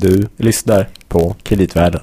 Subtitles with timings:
[0.00, 2.00] Du lyssnar på Kreditvärlden.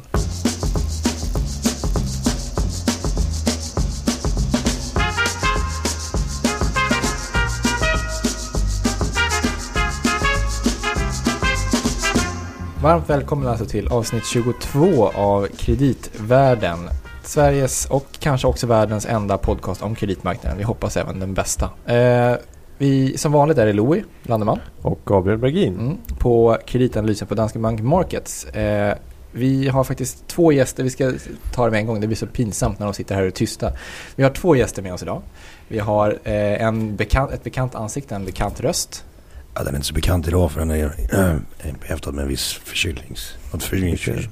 [12.82, 16.80] Varmt välkommen alltså till avsnitt 22 av Kreditvärlden.
[17.24, 20.58] Sveriges och kanske också världens enda podcast om kreditmarknaden.
[20.58, 21.70] Vi hoppas även den bästa.
[21.86, 22.36] Eh,
[22.78, 24.60] vi, som vanligt är det Louis Landeman.
[24.82, 25.80] Och Gabriel Bergin.
[25.80, 28.46] Mm, på kreditanalysen på Danske Bank Markets.
[28.46, 28.98] Eh,
[29.32, 31.14] vi har faktiskt två gäster, vi ska
[31.54, 33.32] ta det med en gång, det blir så pinsamt när de sitter här och är
[33.32, 33.74] tysta.
[34.16, 35.22] Vi har två gäster med oss idag.
[35.68, 39.06] Vi har eh, en bekant, ett bekant ansikte, en bekant röst.
[39.54, 40.86] Ja, den är inte så bekant idag för den är
[41.64, 43.34] äh, behäftad med en viss förkylnings...
[43.52, 44.28] Något förkylnings...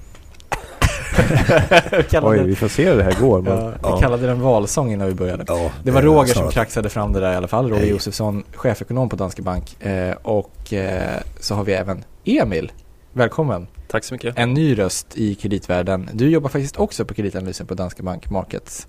[2.21, 3.41] Oj, vi får se hur det här går.
[3.41, 5.43] Men, ja, vi kallade den valsång innan vi började.
[5.47, 7.69] Ja, Det var Roger som kraxade fram det där i alla fall.
[7.69, 7.89] Roger Hej.
[7.89, 9.83] Josefsson, chefekonom på Danske Bank.
[9.83, 12.71] Eh, och eh, så har vi även Emil.
[13.13, 13.67] Välkommen.
[13.87, 14.37] Tack så mycket.
[14.37, 16.09] En ny röst i kreditvärlden.
[16.13, 18.87] Du jobbar faktiskt också på kreditanalysen på Danske Bank Markets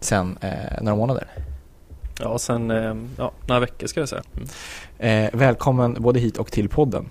[0.00, 1.26] sen eh, några månader.
[2.20, 2.70] Ja, sen
[3.16, 4.22] ja, några veckor ska jag säga.
[4.98, 5.30] Mm.
[5.32, 7.10] Välkommen både hit och till podden.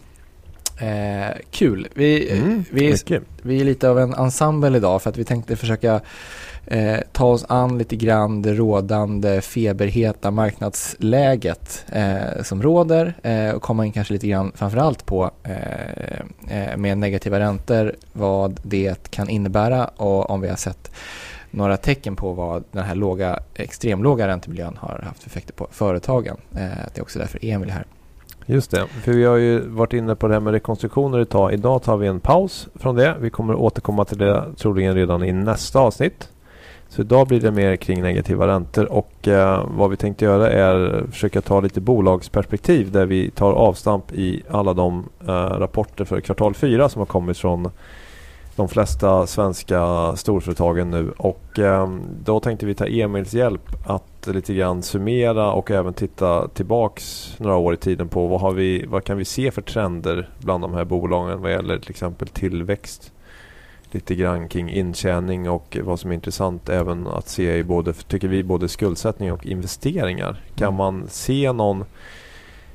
[0.80, 1.88] Eh, kul.
[1.94, 3.24] Vi, Mm, vi, mycket.
[3.42, 6.02] vi är lite av en ensemble idag för att vi tänkte försöka
[6.66, 13.62] eh, ta oss an lite grann det rådande feberheta marknadsläget eh, som råder eh, och
[13.62, 19.30] komma in kanske lite grann framförallt på eh, eh, med negativa räntor vad det kan
[19.30, 20.92] innebära och om vi har sett
[21.52, 26.38] några tecken på vad den här låga, extremlåga räntemiljön har haft för effekter på företagen.
[26.50, 27.86] Det är också därför Emil är här.
[28.50, 31.54] Just det, för vi har ju varit inne på det här med rekonstruktioner ett tag.
[31.54, 33.16] Idag tar vi en paus från det.
[33.20, 36.30] Vi kommer återkomma till det troligen redan i nästa avsnitt.
[36.90, 41.04] Så idag blir det mer kring negativa räntor och eh, vad vi tänkte göra är
[41.12, 46.54] försöka ta lite bolagsperspektiv där vi tar avstamp i alla de eh, rapporter för kvartal
[46.54, 47.70] 4 som har kommit från
[48.56, 51.90] de flesta svenska storföretagen nu och eh,
[52.24, 57.56] då tänkte vi ta Emils hjälp att lite grann summera och även titta tillbaks några
[57.56, 60.74] år i tiden på vad, har vi, vad kan vi se för trender bland de
[60.74, 63.12] här bolagen vad gäller till exempel tillväxt.
[63.92, 68.28] Lite grann kring intjäning och vad som är intressant även att se i både, tycker
[68.28, 70.42] vi, både skuldsättning och investeringar.
[70.56, 70.78] Kan Mm.
[70.78, 71.86] man se någon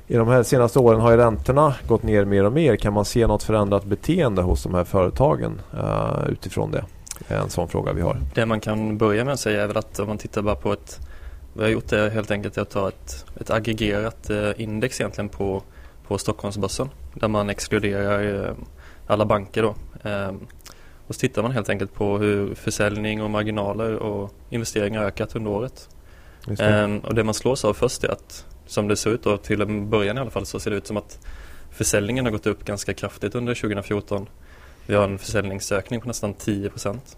[0.07, 2.75] i de här senaste åren har ju räntorna gått ner mer och mer.
[2.75, 6.83] Kan man se något förändrat beteende hos de här företagen eh, utifrån det?
[7.27, 8.17] Det är en sån fråga vi har.
[8.35, 10.73] Det man kan börja med att säga är väl att om man tittar bara på
[10.73, 10.99] ett
[11.53, 15.63] vi har gjort det helt enkelt att ta ett, ett aggregerat eh, index egentligen på,
[16.07, 18.55] på Stockholmsbörsen där man exkluderar eh,
[19.07, 19.75] alla banker då.
[20.03, 20.39] Ehm,
[21.07, 25.35] och så tittar man helt enkelt på hur försäljning och marginaler och investeringar har ökat
[25.35, 25.89] under året.
[26.45, 26.63] Det.
[26.63, 29.61] Ehm, och det man slås av först är att som det ser ut då till
[29.61, 31.19] en början i alla fall så ser det ut som att
[31.71, 34.27] försäljningen har gått upp ganska kraftigt under 2014.
[34.85, 37.17] Vi har en försäljningsökning på nästan 10 procent.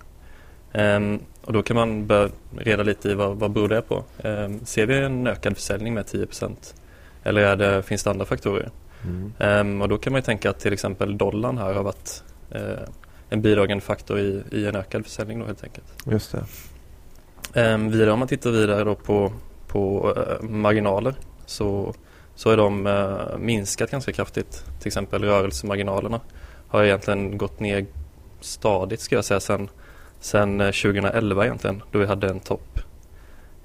[0.75, 4.03] Ehm, och då kan man börja reda lite i vad, vad beror det på.
[4.23, 6.75] Ehm, ser vi en ökad försäljning med 10 procent?
[7.23, 8.69] Eller är det, finns det andra faktorer?
[9.03, 9.33] Mm.
[9.39, 12.89] Ehm, och då kan man ju tänka att till exempel dollarn här har varit eh,
[13.29, 15.85] en bidragande faktor i, i en ökad försäljning då helt enkelt.
[16.05, 16.45] Just det.
[17.77, 19.31] Vidare om man tittar vidare då på,
[19.67, 21.15] på eh, marginaler
[21.45, 21.93] så,
[22.35, 24.65] så är de eh, minskat ganska kraftigt.
[24.79, 26.21] Till exempel rörelsemarginalerna
[26.67, 27.85] har egentligen gått ner
[28.41, 29.69] stadigt ska jag säga sen,
[30.25, 32.79] sen eh, 2011 egentligen då vi hade en topp.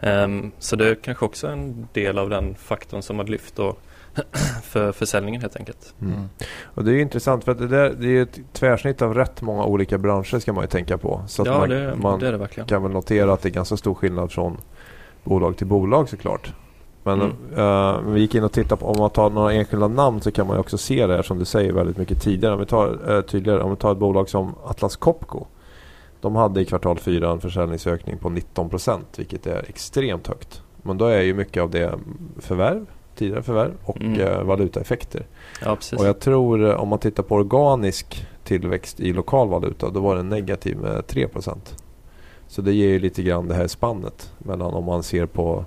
[0.01, 3.77] Ehm, så det är kanske också en del av den faktorn som har lyft då
[4.63, 5.95] för försäljningen helt enkelt.
[6.03, 6.29] Mm.
[6.63, 9.65] Och det är intressant för att det, där, det är ett tvärsnitt av rätt många
[9.65, 11.23] olika branscher ska man ju tänka på.
[11.27, 13.95] Så ja man, det, man det det kan väl notera att det är ganska stor
[13.95, 14.57] skillnad från
[15.25, 16.53] bolag till bolag såklart.
[17.03, 17.35] Men Mm.
[17.57, 20.47] eh, vi gick in och tittade på, om man tar några enskilda namn så kan
[20.47, 22.55] man också se det här som du säger väldigt mycket tidigare.
[22.55, 25.47] Om vi tar, eh, tydligare, om vi tar ett bolag som Atlas Copco.
[26.21, 30.63] De hade i kvartal 4 en försäljningsökning på 19% vilket är extremt högt.
[30.83, 31.95] Men då är ju mycket av det
[32.39, 34.21] förvärv, tidigare förvärv och Mm.
[34.21, 35.27] eh, valutaeffekter.
[35.65, 35.77] Ja.
[35.99, 40.17] Och jag tror eh, om man tittar på organisk tillväxt i lokal valuta då var
[40.17, 41.57] den negativ med 3%.
[42.47, 45.65] Så det ger ju lite grann det här spannet mellan om man ser på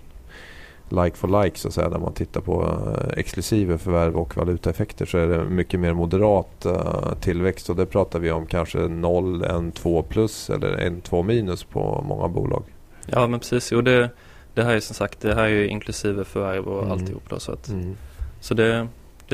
[1.03, 5.05] like for like så att säga där man tittar på eh, exklusive förvärv och valutaeffekter
[5.05, 9.43] så är det mycket mer moderat eh, tillväxt och det pratar vi om kanske 0,
[9.43, 12.63] 1, 2 plus eller 1, 2 minus på många bolag.
[13.05, 13.71] Ja men precis.
[13.71, 14.09] Jo, det,
[14.53, 16.91] det här är som sagt det här är ju inklusive förvärv och Mm.
[16.91, 17.95] alltihop då, så, att, Mm.
[18.39, 18.87] så det,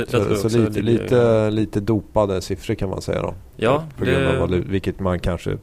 [0.08, 3.34] Så, så lite, lite, lite dopade siffror kan man säga då.
[3.56, 5.58] Ja, på grund det- av vilket man kanske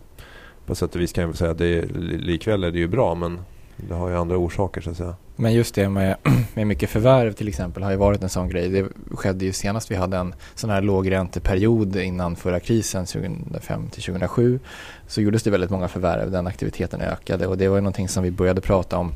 [0.67, 1.83] på sätt och vis kan jag säga att det
[2.19, 3.39] likväl är det ju bra men
[3.77, 5.15] det har ju andra orsaker så att säga.
[5.37, 6.17] Men just det med,
[6.55, 8.69] med mycket förvärv till exempel har ju varit en sån grej.
[8.69, 14.03] Det skedde ju senast vi hade en sån här lågränteperiod innan förra krisen 2005 till
[14.03, 14.61] 2007.
[15.07, 18.23] Så gjordes det väldigt många förvärv, den aktiviteten ökade och det var ju någonting som
[18.23, 19.13] vi började prata om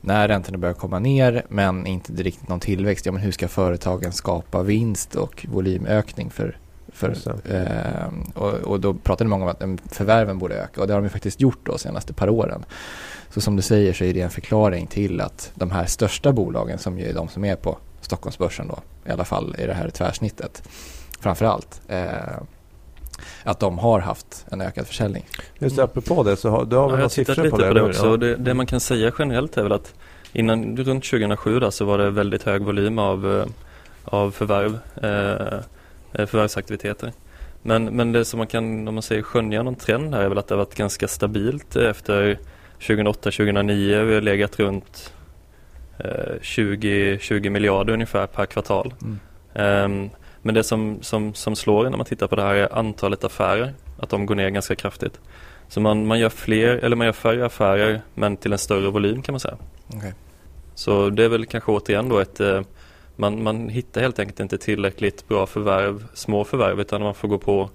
[0.00, 3.06] när räntorna börjar komma ner men inte riktigt någon tillväxt.
[3.06, 6.56] Ja, men hur ska företagen skapa vinst och volymökning för
[6.92, 7.14] för,
[7.44, 11.08] eh, och, och, då pratade många om att förvärven borde öka och det har de
[11.08, 12.64] faktiskt gjort de senaste par åren.
[13.30, 16.78] Så som du säger så är det en förklaring till att de här största bolagen
[16.78, 19.90] som ju är de som är på Stockholmsbörsen då, i alla fall i det här
[19.90, 20.62] tvärsnittet
[21.20, 22.06] framför allt, eh,
[23.44, 25.26] att de har haft en ökad försäljning.
[25.58, 27.68] Just det, apropå det så har du har väl ja, några siffror lite på det?
[27.68, 28.06] På det, också.
[28.06, 28.16] Ja.
[28.16, 29.94] det, det man kan säga generellt är väl att
[30.32, 33.46] innan runt 2007 då, så var det väldigt hög volym av, eh,
[34.04, 35.58] av förvärv, eh,
[36.12, 37.12] förvärvsaktiviteter.
[37.62, 40.38] Men, men det som man kan, om man säger skönja någon trend här är väl
[40.38, 42.38] att det har varit ganska stabilt efter
[42.80, 44.04] 2008-2009.
[44.04, 45.12] Vi har legat runt
[45.98, 48.94] eh, 20, 20 miljarder ungefär per kvartal.
[49.02, 49.18] Mm.
[49.84, 50.10] Um,
[50.42, 53.74] men det som, som, som slår när man tittar på det här är antalet affärer.
[53.98, 55.20] Att de går ner ganska kraftigt.
[55.68, 59.22] Så man, man gör fler, eller man gör färre affärer men till en större volym
[59.22, 59.56] kan man säga.
[59.96, 60.12] Okay.
[60.74, 62.60] Så det är väl kanske återigen då ett eh,
[63.18, 67.38] man, man hittar helt enkelt inte tillräckligt bra förvärv, små förvärv utan man får gå
[67.38, 67.70] på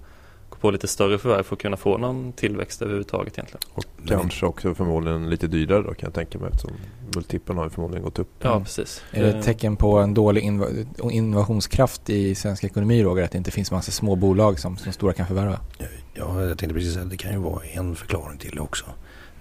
[0.64, 3.60] på lite större förvärv för att kunna få någon tillväxt överhuvudtaget egentligen.
[3.74, 6.70] Och kanske också förmodligen lite dyrare då kan jag tänka mig eftersom
[7.14, 8.30] multipeln har förmodligen gått upp.
[8.38, 8.64] Ja, mm.
[8.64, 9.02] precis.
[9.10, 10.42] Är det ett tecken på en dålig
[11.10, 13.24] innovationskraft i svensk ekonomi Roger?
[13.24, 15.60] Att det inte finns massa små bolag som, som stora kan förvärva?
[16.14, 18.84] Ja, jag tänkte precis att det kan ju vara en förklaring till det också.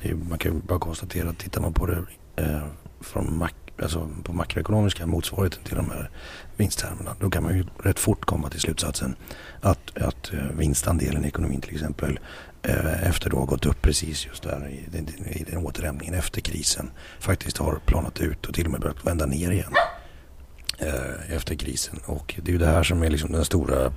[0.01, 2.03] Det man kan ju bara konstatera att tittar man på det
[2.35, 2.63] eh,
[3.01, 6.09] från mak alltså på makroekonomiska motsvarigheten till de här
[6.57, 7.15] vinsttermerna.
[7.19, 9.15] Då kan man ju rätt fort komma till slutsatsen
[9.61, 12.19] att, att eh, vinstandelen i ekonomin till exempel
[12.61, 16.91] eh, efter då gått upp precis just där i den, i den återhämtningen efter krisen
[17.19, 19.73] faktiskt har planat ut och till och med börjat vända ner igen
[20.77, 21.99] eh, efter krisen.
[22.05, 23.93] Och det är ju det här som är liksom den stora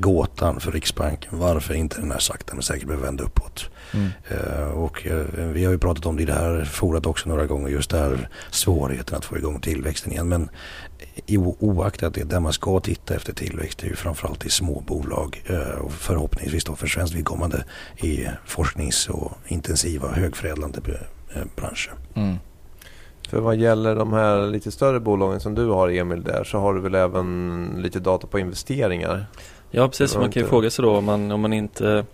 [0.00, 1.38] gåtan för Riksbanken.
[1.38, 3.70] Varför inte den här sakta men säkert behöver vända uppåt.
[3.94, 4.08] Mm.
[4.30, 7.46] Uh, och uh, vi har ju pratat om det i det här forat också några
[7.46, 7.68] gånger.
[7.68, 10.28] Just det här svårigheten att få igång tillväxten igen.
[10.28, 10.50] Men
[11.58, 15.42] oaktat det, där man ska titta efter tillväxt är ju framförallt i små bolag.
[15.50, 17.64] Uh, och förhoppningsvis då för svenskt vidkommande
[17.96, 20.80] i forsknings och intensiva högförädlande
[21.56, 21.92] branscher.
[22.14, 22.36] Mm.
[23.30, 26.74] För vad gäller de här lite större bolagen som du har Emil där så har
[26.74, 29.26] du väl även lite data på investeringar?
[29.70, 32.04] Ja precis, man kan ju fråga sig då om man, om man, inte,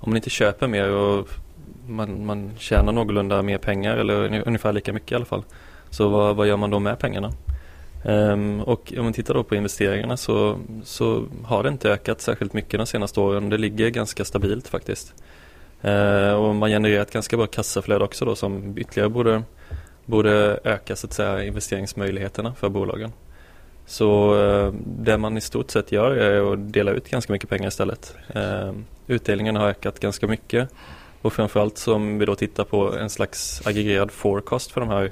[0.00, 1.28] om man inte köper mer och
[1.86, 5.42] man, man tjänar någorlunda mer pengar eller ungefär lika mycket i alla fall.
[5.90, 7.32] Så vad, vad gör man då med pengarna?
[8.04, 12.52] Um, och om man tittar då på investeringarna så, så har det inte ökat särskilt
[12.52, 13.48] mycket de senaste åren.
[13.48, 15.14] Det ligger ganska stabilt faktiskt.
[15.84, 19.42] Uh, och man genererar ett ganska bra kassaflöde också då som ytterligare borde,
[20.04, 23.12] borde öka så att säga investeringsmöjligheterna för bolagen.
[23.86, 27.68] Så eh, det man i stort sett gör är att dela ut ganska mycket pengar
[27.68, 28.14] istället.
[28.34, 28.72] Eh,
[29.06, 30.68] utdelningen har ökat ganska mycket
[31.22, 35.04] och framförallt som vi då tittar på en slags aggregerad forecast för de här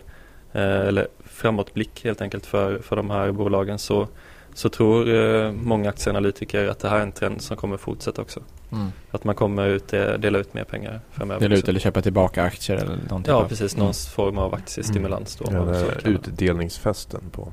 [0.52, 4.08] eh, eller framåtblick helt enkelt för, för de här bolagen så,
[4.54, 8.40] så tror många aktieanalytiker att det här är en trend som kommer fortsätta också.
[8.72, 8.92] Mm.
[9.10, 11.40] Att man kommer ut, dela ut mer pengar framöver.
[11.40, 13.34] Dela ut eller köpa tillbaka aktier eller någonting?
[13.34, 13.76] Ja, precis.
[13.76, 13.94] Någon mm.
[13.94, 15.52] form av aktiestimulans då.
[15.52, 17.52] Ja, utdelningsfesten på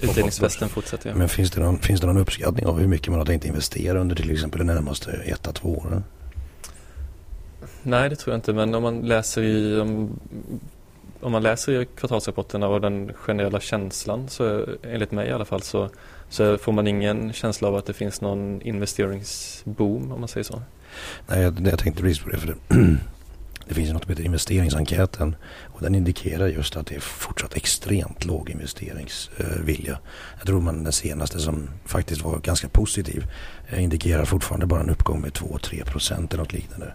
[0.00, 1.16] Utdelningsfesten fortsätter ja.
[1.16, 4.00] Men finns det, någon, finns det någon uppskattning av hur mycket man har tänkt investera
[4.00, 6.04] under till exempel de närmaste ett à två åren?
[7.82, 10.20] Nej det tror jag inte men om man läser i om,
[11.20, 15.62] om man läser i kvartalsrapporterna och den generella känslan så enligt mig i alla fall
[15.62, 15.90] så,
[16.28, 20.62] så får man ingen känsla av att det finns någon investeringsboom om man säger så.
[21.26, 22.98] Nej jag, jag tänkte precis på det för det,
[23.72, 28.24] det finns något som heter investeringsenkäten och den indikerar just att det är fortsatt extremt
[28.24, 29.98] låg investeringsvilja.
[30.38, 33.26] Jag tror man den senaste som faktiskt var ganska positiv
[33.68, 36.94] eh, indikerar fortfarande bara en uppgång med 2-3 procent eller något liknande.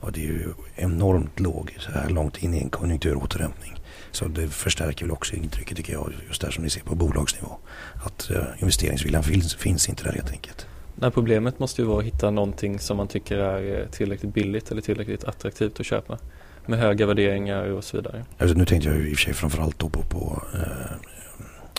[0.00, 3.80] Och det är ju enormt låg så här långt in i en konjunkturåterhämtning.
[4.10, 7.58] Så det förstärker väl också intrycket tycker jag just där som ni ser på bolagsnivå.
[8.04, 10.66] Att eh, investeringsviljan finns, finns inte där helt enkelt.
[11.02, 14.70] Nej, problemet måste ju vara att hitta någonting som man tycker är eh, tillräckligt billigt
[14.70, 16.18] eller tillräckligt attraktivt att köpa.
[16.66, 18.24] Med höga värderingar och så vidare.
[18.38, 20.96] Alltså, nu tänkte jag i och för sig framförallt då på, på, eh,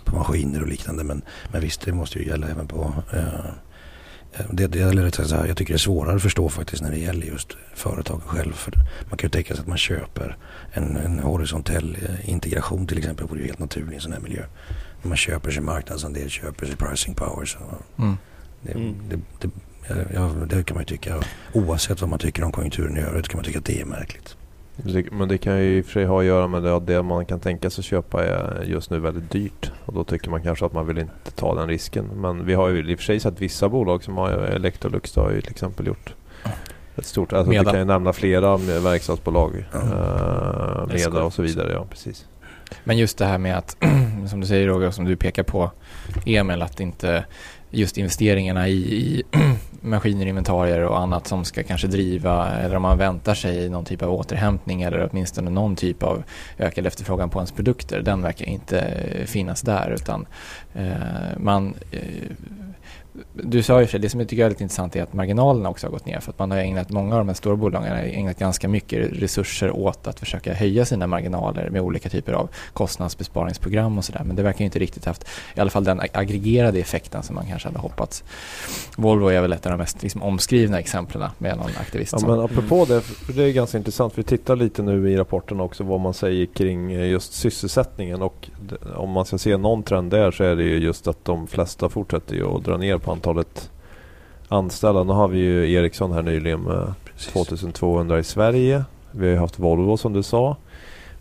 [0.05, 1.03] på maskiner och liknande.
[1.03, 5.47] Men, men visst, det måste ju gälla även på eh, det, det, eller så här,
[5.47, 8.53] jag tycker det är svårare att förstå faktiskt när det gäller just företagen själv.
[8.53, 8.73] För
[9.09, 10.37] man kan ju tänka sig att man köper
[10.71, 13.25] en, en horisontell eh, integration till exempel.
[13.25, 14.43] Det vore ju helt naturligt i en sån här miljö.
[15.01, 17.45] Man köper sin marknadsandel, köper sin pricing power.
[17.45, 17.57] Så.
[17.97, 18.17] Mm.
[18.63, 18.95] Det, mm.
[19.09, 19.49] det, det,
[20.13, 21.15] ja, det kan man ju tycka.
[21.53, 24.37] Oavsett vad man tycker om konjunkturen i övrigt kan man tycka att det är märkligt.
[25.11, 27.03] Men det kan ju i och för sig ha att göra med det att det
[27.03, 29.71] man kan tänka sig köpa är just nu väldigt dyrt.
[29.85, 32.05] Och då tycker man kanske att man vill inte ta den risken.
[32.05, 35.31] Men vi har ju i och för sig sett vissa bolag som har Electrolux har
[35.31, 36.13] ju till exempel gjort
[36.95, 39.65] ett stort, alltså vi kan ju nämna flera verkstadsbolag.
[39.73, 39.87] Mm.
[39.87, 41.73] Uh, Meda och så vidare.
[41.73, 42.25] Ja, precis.
[42.83, 43.77] Men just det här med att,
[44.29, 45.71] som du säger Roger, och som du pekar på
[46.25, 47.25] Emil, att inte
[47.73, 49.23] just investeringarna i, i
[49.81, 54.01] maskiner, inventarier och annat som ska kanske driva eller om man väntar sig någon typ
[54.01, 56.23] av återhämtning eller åtminstone någon typ av
[56.57, 58.01] ökad efterfrågan på ens produkter.
[58.01, 60.25] Den verkar inte finnas där utan
[60.73, 61.99] eh, man eh,
[63.33, 65.87] du sa ju för det som jag tycker är lite intressant är att marginalerna också
[65.87, 67.97] har gått ner för att man har ägnat, många av de här stora bolagen har
[67.97, 73.97] ägnat ganska mycket resurser åt att försöka höja sina marginaler med olika typer av kostnadsbesparingsprogram
[73.97, 75.23] och sådär men det verkar ju inte riktigt haft
[75.55, 78.23] i alla fall den aggregerade effekten som man kanske hade hoppats.
[78.97, 82.13] Volvo är väl ett av de mest liksom, omskrivna exemplen med någon aktivist.
[82.21, 83.03] Ja, men apropå det,
[83.35, 84.17] det är ganska intressant.
[84.17, 88.49] Vi tittar lite nu i rapporten också vad man säger kring eh, just sysselsättningen och
[88.95, 91.89] om man ska se någon trend där så är det ju just att de flesta
[91.89, 93.71] fortsätter ju att dra ner på antalet
[94.47, 95.03] anställda.
[95.03, 97.33] Nu har vi ju Ericsson här nyligen med Precis.
[97.33, 98.83] 2200 i Sverige.
[99.11, 100.57] Vi har ju haft Volvo som du sa.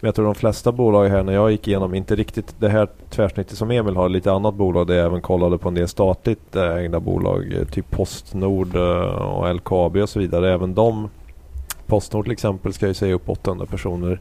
[0.00, 2.88] Men jag tror de flesta bolag här när jag gick igenom, inte riktigt det här
[3.10, 6.56] tvärsnittet som Emil har, lite annat bolag där jag även kollade på en del statligt
[6.56, 7.52] ägda bolag.
[7.52, 10.52] Eh, typ Postnord eh, och LKAB och så vidare.
[10.52, 11.10] Även de,
[11.86, 14.20] Postnord till exempel, ska ju säga upp 800 personer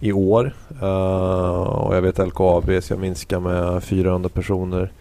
[0.00, 0.54] i år.
[0.82, 4.92] Uh, och jag vet LKAB ska minska med 400 personer.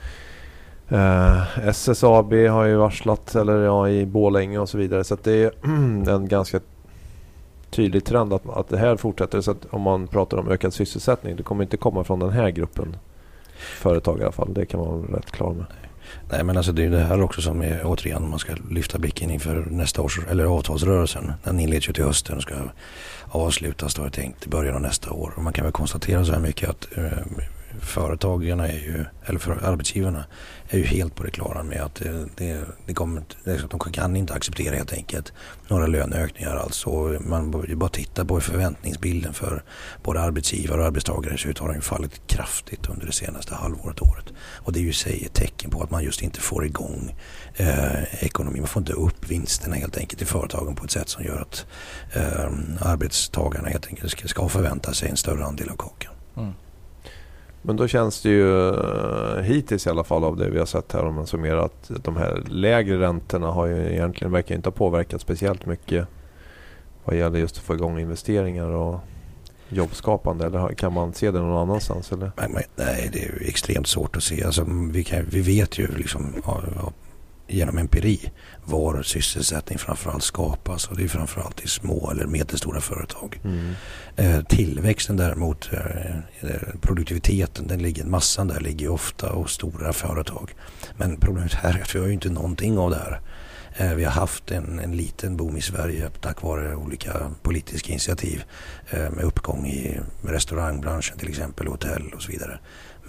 [0.90, 5.04] Eh, SSAB har ju varslat eller ja, i Bålänge och så vidare.
[5.04, 5.52] Så det är
[6.10, 6.60] en ganska
[7.70, 9.42] tydlig trend att, att det här fortsätter.
[9.42, 12.50] Så att om man pratar om ökad sysselsättning, det kommer inte komma från den här
[12.50, 12.98] gruppen
[13.58, 14.54] företag i alla fall.
[14.54, 15.66] Det kan man vara rätt klar med.
[16.32, 19.32] Nej men alltså det är det här också som är återigen man ska lyfta blicken
[19.32, 21.34] inför nästa års eller avtalsrörelsen.
[21.44, 22.56] Den inleds ju till hösten och ska
[23.28, 25.34] avslutas då är tänkt i början av nästa år.
[25.36, 27.04] Och man kan väl konstatera så här mycket att eh,
[27.82, 30.26] företagarna är ju, eller för arbetsgivarna
[30.70, 33.24] är ju helt på det klara med att det, det, det kommer,
[33.70, 35.34] de kan inte acceptera helt enkelt
[35.68, 36.86] några löneökningar alls.
[36.86, 39.64] Och man bara titta på förväntningsbilden för
[40.04, 44.26] både arbetsgivare och arbetstagare så har den fallit kraftigt under det senaste halvåret, året.
[44.56, 47.16] Och det är ju i sig ett tecken på att man just inte får igång
[47.56, 48.62] eh, ekonomin.
[48.62, 51.66] Man får inte upp vinsterna helt enkelt i företagen på ett sätt som gör att
[52.14, 52.50] eh,
[52.80, 56.14] arbetstagarna helt enkelt ska, ska förvänta sig en större andel av kakan.
[56.38, 56.54] Mm.
[57.62, 60.92] Men då känns det ju eh, hittills i alla fall av det vi har sett
[60.92, 64.74] här om man summerar att de här lägre räntorna har ju egentligen verkar inte ha
[64.74, 66.08] påverkat speciellt mycket
[67.04, 69.00] vad gäller just att få igång investeringar och
[69.70, 72.12] jobbskapande eller kan man se det någon annanstans?
[72.12, 72.32] Eller?
[72.38, 74.44] Nej, nej det är extremt svårt att se.
[74.44, 76.34] Alltså, vi, kan, vi vet ju liksom
[77.50, 78.32] genom empiri
[78.66, 83.42] var sysselsättning framförallt skapas och det är framförallt i små eller medelstora företag.
[83.44, 83.74] Mm.
[84.16, 86.52] Eh, tillväxten däremot, eh,
[86.82, 90.56] produktiviteten, den ligger, massan där ligger ofta hos stora företag.
[90.98, 93.22] Men problemet här är att vi har ju inte någonting av det här.
[93.78, 98.44] Eh, vi har haft en, en liten boom i Sverige tack vare olika politiska initiativ
[98.92, 102.60] med uppgång i restaurangbranschen till exempel, hotell och så vidare.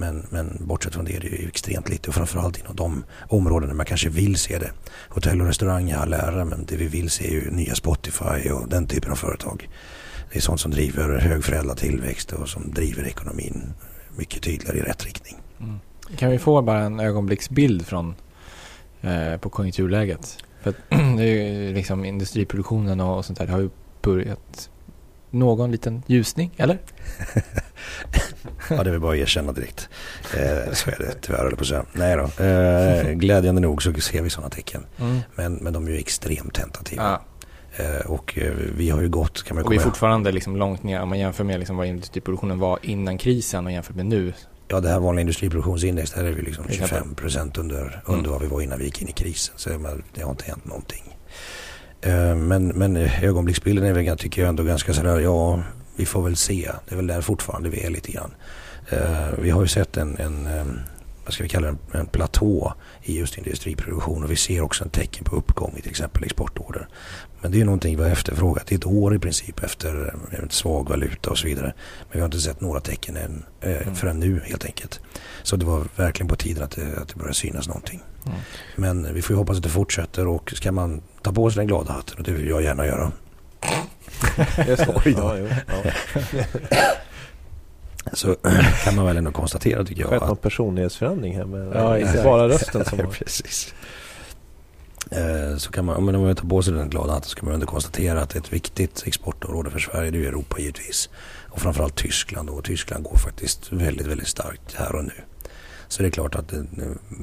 [0.01, 3.69] Men, men bortsett från det är det ju extremt lite och framförallt inom de områden
[3.69, 4.71] där man kanske vill se det.
[5.09, 8.51] Hotell och restaurang är all ära men det vi vill se är ju nya Spotify
[8.51, 9.69] och den typen av företag.
[10.33, 13.73] Det är sånt som driver högförädlad tillväxt och som driver ekonomin
[14.17, 15.37] mycket tydligare i rätt riktning.
[15.61, 15.81] Mm.
[16.17, 18.15] Kan vi få bara en ögonblicksbild från
[19.01, 20.37] eh, på konjunkturläget?
[20.63, 20.75] För
[21.17, 23.71] det är liksom industriproduktionen och sånt där har ju
[24.03, 24.71] börjat
[25.31, 26.79] någon liten ljusning, eller?
[28.71, 29.89] ja, det vill bara att erkänna direkt.
[30.37, 31.85] Eh, så är det tyvärr, eller på att säga.
[31.93, 32.45] Nej då.
[32.45, 34.87] Eh, glädjande nog så ser vi sådana tecken.
[35.01, 35.21] Mm.
[35.35, 37.03] Men, men de är ju extremt tentativa.
[37.03, 37.23] Ja.
[37.85, 40.83] Eh, och eh, vi har ju gått, kan man Och vi är fortfarande liksom långt
[40.83, 44.33] ner, om man jämför med liksom vad industriproduktionen var innan krisen och jämfört med nu.
[44.69, 48.19] Ja, det här vanliga industriproduktionsindex, där är vi liksom 25 procent under, mm.
[48.19, 49.55] under vad vi var innan vi gick in i krisen.
[49.57, 49.71] Så
[50.15, 51.17] det har inte hänt någonting.
[52.03, 55.63] Eh, men, men ögonblicksbilden är väl, tycker jag ändå ganska sådär, ja
[55.97, 56.71] vi får väl se.
[56.89, 58.35] Det är väl där fortfarande vi är lite grann.
[58.89, 60.65] Eh, vi har ju sett en, en eh,
[61.25, 64.91] vad ska vi kalla det, en platå i just industriproduktion och vi ser också en
[64.91, 66.89] tecken på uppgång i till exempel exportorder.
[67.41, 70.89] Men det är någonting vi har efterfrågat i ett år i princip efter en svag
[70.89, 71.75] valuta och så vidare.
[71.99, 73.95] Men vi har inte sett några tecken än, mm.
[73.95, 75.01] förrän nu helt enkelt.
[75.43, 78.01] Så det var verkligen på tiden att det, att det började synas någonting.
[78.27, 78.39] Mm.
[78.77, 81.67] Men vi får ju hoppas att det fortsätter och ska man ta på sig den
[81.67, 83.13] glada hatten och det vill jag gärna göra.
[84.69, 85.03] Just det.
[85.05, 85.93] Oj, ja, ja.
[88.13, 88.35] Så
[88.85, 90.11] kan man väl ändå konstatera tycker jag.
[90.11, 93.75] Skett någon personlighetsförändring här med ja, bara rösten som precis.
[95.11, 97.45] Eh, så kan man, men om man tar på sig den glada hatten så kan
[97.45, 101.11] man ändå konstatera att ett viktigt exportområde för Sverige det är Europa givetvis.
[101.49, 105.13] Och framförallt Tyskland och Tyskland går faktiskt väldigt, väldigt starkt här och nu.
[105.91, 106.65] Så det är klart att det,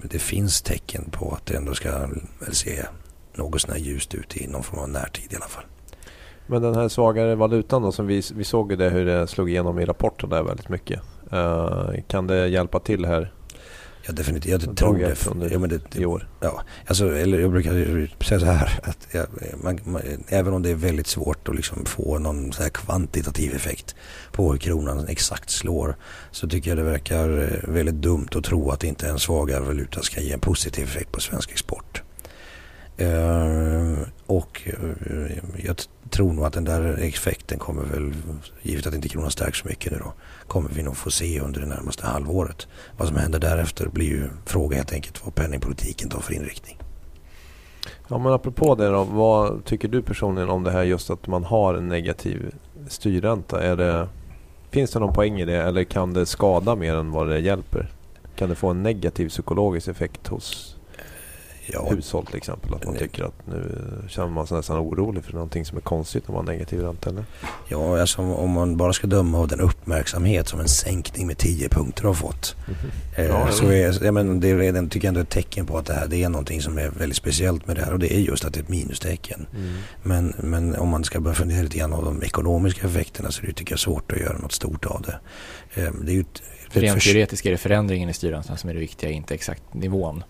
[0.03, 2.09] det finns tecken på att det ändå ska
[2.51, 2.85] se
[3.35, 5.63] något sånär ljust ut i någon form av närtid i alla fall.
[6.47, 9.49] Men den här svagare valutan då, som vi, vi såg ju det hur det slog
[9.49, 11.01] igenom i rapporten där väldigt mycket.
[11.33, 13.33] Uh, kan det hjälpa till här?
[14.07, 15.27] Ja definitivt, jag tror det.
[15.27, 16.27] Under ja, men det, i år.
[16.39, 19.25] Ja, alltså, eller jag brukar säga så här att jag,
[19.63, 23.55] man, man, även om det är väldigt svårt att liksom få någon så här kvantitativ
[23.55, 23.95] effekt
[24.31, 25.95] på hur kronan exakt slår
[26.31, 30.01] så tycker jag det verkar eh, väldigt dumt att tro att inte en svagare valuta
[30.01, 32.01] ska ge en positiv effekt på svensk export.
[33.01, 34.69] Uh, och
[35.09, 35.77] uh, jag
[36.09, 38.13] tror nog att den där effekten kommer väl,
[38.61, 40.13] givet att inte kronan stärks så mycket nu då,
[40.47, 42.67] kommer vi nog få se under det närmaste halvåret.
[42.97, 46.77] Vad som händer därefter blir ju fråga helt enkelt vad penningpolitiken tar för inriktning.
[48.07, 51.43] Ja men apropå det då, vad tycker du personligen om det här just att man
[51.43, 52.55] har en negativ
[52.87, 53.63] styrränta?
[53.63, 54.07] Är det,
[54.71, 57.91] finns det någon poäng i det eller kan det skada mer än vad det hjälper?
[58.35, 60.76] Kan det få en negativ psykologisk effekt hos
[61.73, 61.89] ja.
[61.89, 62.73] hushåll till exempel.
[62.73, 63.01] Att man Nej.
[63.01, 66.47] tycker att nu känner man sig nästan orolig för någonting som är konstigt om man
[66.47, 67.25] har negativ ränta eller?
[67.67, 71.69] Ja, alltså om man bara ska döma av den uppmärksamhet som en sänkning med 10
[71.69, 72.55] punkter har fått.
[72.67, 73.19] Mm -hmm.
[73.19, 75.77] eh, ja, så är, ja, men det är redan, tycker jag ändå ett tecken på
[75.77, 78.13] att det här det är någonting som är väldigt speciellt med det här och det
[78.13, 79.47] är just att det är ett minustecken.
[79.55, 79.73] Mm.
[80.03, 83.47] Men, men om man ska börja fundera lite grann av de ekonomiska effekterna så är
[83.47, 85.19] det tycker jag svårt att göra något stort av det.
[85.81, 88.79] Eh, det är ju ett, Rent teoretiskt är det förändringen i styrräntan som är det
[88.79, 90.23] viktiga, inte exakt nivån.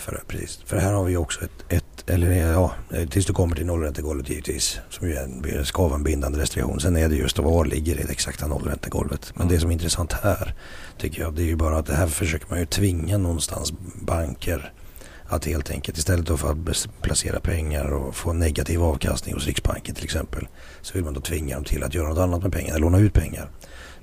[0.00, 0.60] För, precis.
[0.64, 2.72] För här har vi också ett, ett eller ja,
[3.10, 4.80] tills du kommer till nollräntegolvet givetvis.
[4.90, 6.80] Som ju är, ska vara en bindande restriktion.
[6.80, 9.32] Sen är det just var ligger det exakta nollräntegolvet.
[9.34, 10.54] Men det som är intressant här
[10.98, 14.72] tycker jag det är ju bara att det här försöker man ju tvinga någonstans banker
[15.30, 20.04] att helt enkelt istället för att placera pengar och få negativ avkastning hos Riksbanken till
[20.04, 20.48] exempel
[20.82, 23.12] så vill man då tvinga dem till att göra något annat med pengarna, låna ut
[23.12, 23.50] pengar.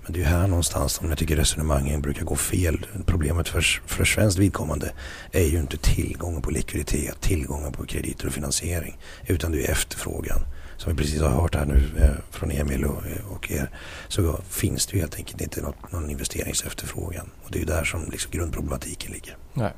[0.07, 2.85] Men det är ju här någonstans som jag tycker resonemangen brukar gå fel.
[3.05, 4.91] Problemet för, för svenskt vidkommande
[5.31, 8.97] är ju inte tillgången på likviditet, tillgången på krediter och finansiering.
[9.27, 10.39] Utan det är efterfrågan.
[10.77, 13.69] Som vi precis har hört här nu eh, från Emil och, och er.
[14.07, 17.29] Så finns det ju helt enkelt inte något, någon investeringsefterfrågan.
[17.43, 19.37] Och det är ju där som liksom grundproblematiken ligger.
[19.53, 19.71] Nej.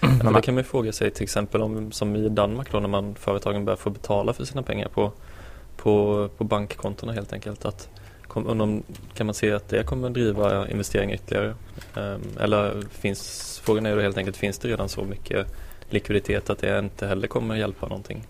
[0.00, 2.88] Men det kan man ju fråga sig till exempel om som i Danmark då när
[2.88, 5.12] man företagen börjar få betala för sina pengar på,
[5.76, 7.64] på, på bankkontona helt enkelt.
[7.64, 7.88] Att
[8.36, 8.82] om,
[9.14, 11.54] kan man se att det kommer driva investeringar ytterligare?
[11.96, 15.46] Ehm, eller finns, frågan är då helt enkelt, finns det redan så mycket
[15.90, 18.24] likviditet att det inte heller kommer hjälpa någonting?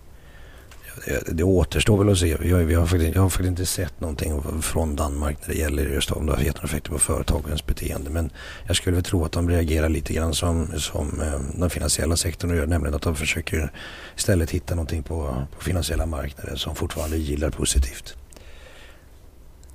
[1.05, 2.37] Det, det återstår väl att se.
[2.41, 5.83] Jag, vi har faktiskt, jag har faktiskt inte sett någonting från Danmark när det gäller
[5.83, 8.09] just om det har gett några effekter på företagens beteende.
[8.09, 8.29] Men
[8.67, 12.55] jag skulle väl tro att de reagerar lite grann som, som ehm, den finansiella sektorn
[12.55, 12.67] gör.
[12.67, 13.71] Nämligen att de försöker
[14.17, 18.15] istället hitta någonting på, på finansiella marknader som fortfarande gillar positivt.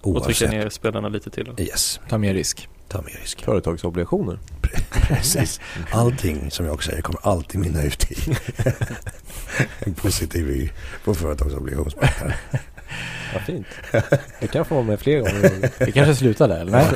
[0.02, 0.30] Oavsett.
[0.30, 1.44] Och trycka ner spelarna lite till.
[1.44, 1.62] Då.
[1.62, 2.00] Yes.
[2.08, 2.68] Ta mer risk.
[2.88, 3.44] Ta mer risk.
[3.44, 4.38] Företagsobligationer.
[4.92, 5.60] Precis.
[5.92, 8.16] Allting som jag säger kommer alltid mynna ut i
[9.78, 10.72] en positiv
[11.04, 12.36] på företagsobligationsmarknaden.
[13.34, 13.66] Vad fint.
[14.40, 15.84] Det kan få vara med fler gånger.
[15.86, 16.94] Vi kanske slutar där, eller?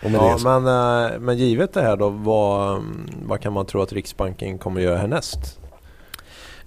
[0.00, 2.82] ja, men, eh, men givet det här då, vad,
[3.22, 5.58] vad kan man tro att Riksbanken kommer att göra härnäst?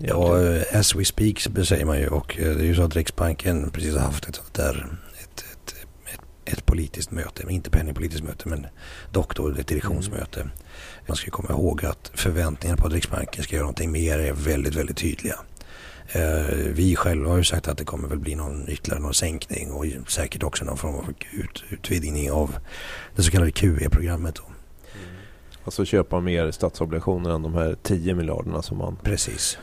[0.08, 0.38] Ja,
[0.74, 3.96] as we speak säger man ju och eh, det är ju så att Riksbanken precis
[3.96, 4.88] har haft ett sånt där
[5.20, 5.76] ett, ett,
[6.14, 8.68] ett, ett politiskt möte, inte penningpolitiskt möte men
[9.12, 10.42] dock då ett direktionsmöte.
[10.42, 10.52] Mm.
[11.08, 14.76] Man ska komma ihåg att förväntningarna på att Riksbanken ska göra någonting mer är väldigt,
[14.76, 15.36] väldigt tydliga.
[16.12, 19.72] Eh, vi själva har ju sagt att det kommer väl bli någon ytterligare någon sänkning
[19.72, 22.56] och säkert också någon form av ut, utvidgning av
[23.16, 24.36] det så kallade QE-programmet.
[24.36, 24.44] Då.
[24.44, 25.16] Mm.
[25.64, 29.58] Alltså köpa mer statsobligationer än de här 10 miljarderna som man Precis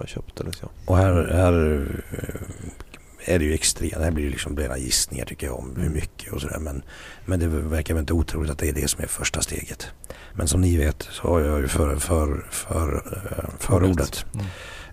[0.00, 0.70] har köpt eller så.
[0.86, 5.24] Och här, här eh, är det ju extremt, det här blir ju liksom rena gissningar
[5.24, 6.58] tycker jag om hur mycket och sådär.
[6.58, 6.82] Men,
[7.24, 9.86] men det verkar väl inte otroligt att det är det som är första steget.
[10.34, 14.46] Men som ni vet så har jag ju för, för, för, eh, förordet mm.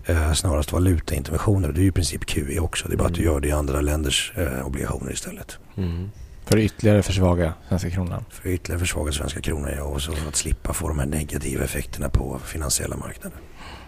[0.06, 1.72] eh, snarast valutainterventioner.
[1.72, 2.88] Det är ju i princip QE också.
[2.88, 3.12] Det är bara mm.
[3.12, 3.32] att du mm.
[3.32, 5.58] gör det i andra länders eh, obligationer istället.
[5.76, 6.10] Mm.
[6.44, 8.24] För att ytterligare försvaga svenska kronan?
[8.30, 9.84] För att ytterligare försvaga svenska kronan ja.
[9.84, 13.38] Och så för att slippa få de här negativa effekterna på finansiella marknader.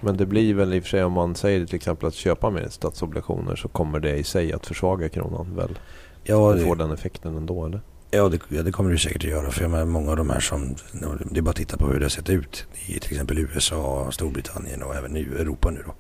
[0.01, 2.51] Men det blir väl i och för sig om man säger till exempel att köpa
[2.51, 5.79] mer statsobligationer så kommer det i sig att försvaga kronan väl?
[6.23, 7.81] Ja, det får den effekten ändå eller?
[8.11, 9.51] Ja det, ja, det kommer det säkert att göra.
[9.51, 10.75] För jag menar, många av de här som,
[11.31, 14.09] det är bara att titta på hur det har sett ut i till exempel USA,
[14.11, 15.95] Storbritannien och även nu Europa nu då.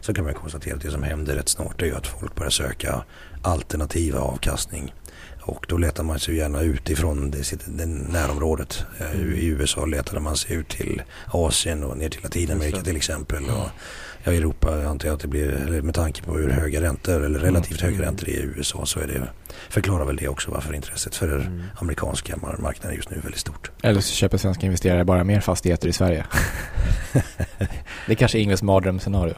[0.00, 2.50] Så kan man konstatera att det som händer rätt snart är ju att folk börjar
[2.50, 3.04] söka
[3.42, 4.94] alternativa avkastning
[5.50, 8.84] Och då letar man sig gärna utifrån det, det närområdet.
[9.00, 13.44] Eh, I USA letade man sig ut till Asien och ner till Latinamerika till exempel.
[13.44, 13.68] Och,
[14.24, 17.38] ja, i Europa antar jag att det blir, med tanke på hur höga räntor eller
[17.38, 19.28] relativt höga räntor är i USA så är det,
[19.68, 21.62] förklarar väl det också varför intresset för Mm.
[21.80, 23.70] amerikanska mar- marknaden just nu är väldigt stort.
[23.82, 26.26] Eller så köper svenska investerare bara mer fastigheter i Sverige.
[28.06, 29.34] det är kanske Ingves mardrömsscenario.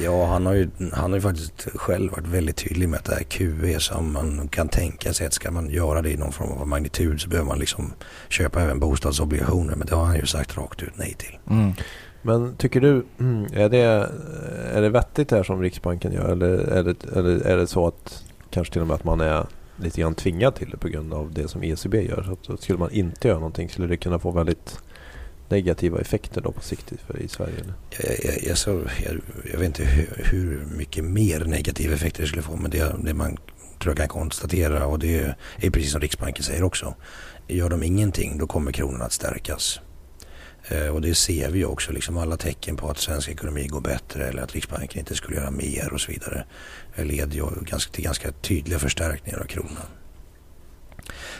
[0.00, 3.14] Ja, han har, ju, han har ju faktiskt själv varit väldigt tydlig med att det
[3.14, 6.52] här QE som man kan tänka sig att ska man göra det i någon form
[6.52, 7.92] av magnitud så behöver man liksom
[8.28, 9.76] köpa även bostadsobligationer.
[9.76, 11.38] Men det har han ju sagt rakt ut nej till.
[11.50, 11.72] Mm.
[12.22, 14.08] Men tycker du, mm, är det,
[14.72, 17.86] är det vettigt det här som Riksbanken gör eller är det, eller är det så
[17.86, 21.14] att kanske till och med att man är lite grann tvingad till det på grund
[21.14, 22.22] av det som ECB gör?
[22.22, 24.78] Så att, så skulle man inte göra någonting skulle det kunna få väldigt
[25.48, 27.54] negativa effekter då på sikt för, i Sverige?
[27.60, 27.74] Eller?
[27.90, 28.70] Jag, jag, jag, så,
[29.04, 29.20] jag,
[29.52, 33.14] jag vet inte hur, hur mycket mer negativa effekter det skulle få men det, det
[33.14, 33.36] man
[33.78, 36.94] tror jag kan konstatera och det är precis som Riksbanken säger också.
[37.48, 39.80] Gör de ingenting då kommer kronan att stärkas.
[40.68, 43.80] Eh, och det ser vi ju också, liksom alla tecken på att svensk ekonomi går
[43.80, 46.44] bättre eller att Riksbanken inte skulle göra mer och så vidare
[46.96, 49.86] Det leder ju ganska, till ganska tydliga förstärkningar av kronan.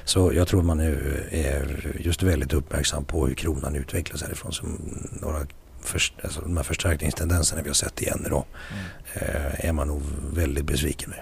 [0.05, 4.79] Så jag tror man är, är just väldigt uppmärksam på hur kronan utvecklas härifrån som
[5.23, 5.39] några
[5.81, 8.45] först, alltså de här förstärkningstendenserna vi har sett igen idag
[9.15, 10.03] eh, är man nog
[10.35, 11.21] väldigt besviken med.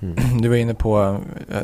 [0.00, 0.38] Mm.
[0.42, 1.20] Du var inne på
[1.50, 1.60] eh,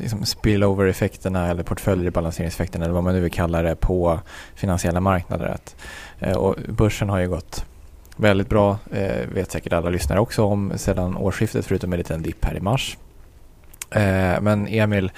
[0.00, 4.20] liksom spillover-effekterna eller portföljrebalanseringseffekterna eller vad man nu vill kalla det på
[4.54, 5.46] finansiella marknader.
[5.46, 5.76] Att,
[6.18, 7.64] eh, och börsen har ju gått
[8.16, 12.44] väldigt bra, eh, vet säkert alla lyssnare också om sedan årsskiftet förutom en liten dipp
[12.44, 12.98] här i mars.
[13.90, 15.10] Eh, men Emil,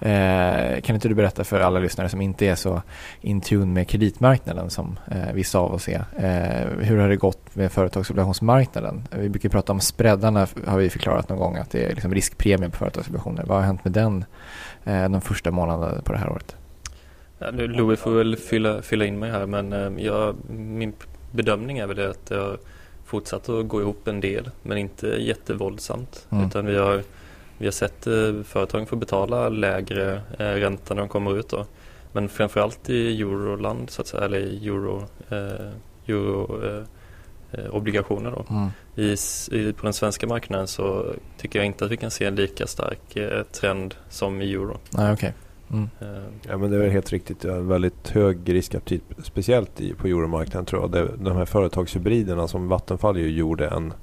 [0.00, 2.82] eh, kan inte du berätta för alla lyssnare som inte är så
[3.20, 6.04] in tune med kreditmarknaden som eh, vissa av oss är.
[6.80, 9.02] Hur har det gått med företagsobligationsmarknaden?
[9.10, 12.70] Vi brukar prata om spreadarna har vi förklarat någon gång att det är liksom riskpremien
[12.70, 13.44] på företagsobligationer.
[13.46, 14.24] Vad har hänt med den
[14.84, 16.56] de första månaderna på det här året?
[17.38, 20.92] Ja, nu, Louis får väl fylla, fylla in mig här men jag, min
[21.32, 22.58] bedömning är väl det att det har
[23.04, 26.26] fortsatt att gå ihop en del men inte jättevåldsamt.
[26.30, 26.46] Mm.
[26.46, 27.02] Utan vi har,
[27.58, 31.66] vi har sett eh, företagen få betala lägre eh, ränta när de kommer ut då.
[32.12, 35.70] Men framförallt i euroland så att säga, eller i euro, eh,
[36.06, 36.82] euro eh,
[37.52, 38.46] eh, obligationer då.
[38.50, 38.68] Mm.
[38.96, 39.16] I,
[39.50, 42.66] i, på den svenska marknaden så tycker jag inte att vi kan se en lika
[42.66, 44.78] stark eh, trend som i euro.
[44.90, 45.34] Nej, okej.
[45.72, 45.88] Mm.
[46.48, 47.40] Ja men det är väl helt riktigt.
[47.40, 50.90] Det är en väldigt hög riskaptit speciellt i, på euromarknaden tror jag.
[50.90, 53.94] Det, de här företagshybriderna som Vattenfall ju gjorde en eh,